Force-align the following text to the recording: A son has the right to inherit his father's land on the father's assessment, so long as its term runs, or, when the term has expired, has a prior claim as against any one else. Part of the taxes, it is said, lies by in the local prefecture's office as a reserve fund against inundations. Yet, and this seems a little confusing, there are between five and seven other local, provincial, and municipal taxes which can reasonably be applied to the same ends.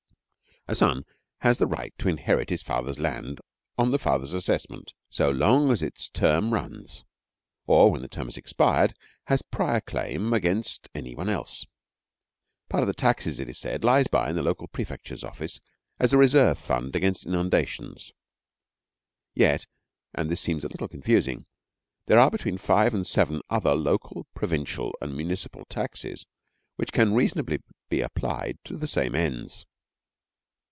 A 0.67 0.75
son 0.75 1.05
has 1.39 1.57
the 1.57 1.65
right 1.67 1.91
to 1.97 2.07
inherit 2.07 2.51
his 2.51 2.61
father's 2.61 2.99
land 2.99 3.41
on 3.79 3.89
the 3.89 3.97
father's 3.97 4.35
assessment, 4.35 4.93
so 5.09 5.27
long 5.31 5.71
as 5.71 5.81
its 5.81 6.07
term 6.07 6.53
runs, 6.53 7.03
or, 7.65 7.91
when 7.91 8.03
the 8.03 8.07
term 8.07 8.27
has 8.27 8.37
expired, 8.37 8.93
has 9.25 9.41
a 9.41 9.45
prior 9.45 9.81
claim 9.81 10.27
as 10.31 10.37
against 10.37 10.87
any 10.93 11.15
one 11.15 11.29
else. 11.29 11.65
Part 12.69 12.83
of 12.83 12.87
the 12.87 12.93
taxes, 12.93 13.39
it 13.39 13.49
is 13.49 13.57
said, 13.57 13.83
lies 13.83 14.05
by 14.07 14.29
in 14.29 14.35
the 14.35 14.43
local 14.43 14.67
prefecture's 14.67 15.23
office 15.23 15.59
as 15.99 16.13
a 16.13 16.17
reserve 16.17 16.59
fund 16.59 16.95
against 16.95 17.25
inundations. 17.25 18.13
Yet, 19.33 19.65
and 20.13 20.29
this 20.29 20.39
seems 20.41 20.63
a 20.63 20.67
little 20.69 20.87
confusing, 20.87 21.47
there 22.05 22.19
are 22.19 22.29
between 22.29 22.59
five 22.59 22.93
and 22.93 23.05
seven 23.07 23.41
other 23.49 23.73
local, 23.73 24.27
provincial, 24.35 24.93
and 25.01 25.17
municipal 25.17 25.65
taxes 25.65 26.27
which 26.75 26.91
can 26.91 27.15
reasonably 27.15 27.61
be 27.89 27.99
applied 28.01 28.59
to 28.65 28.77
the 28.77 28.87
same 28.87 29.15
ends. 29.15 29.65